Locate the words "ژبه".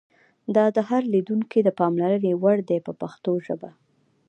3.45-3.69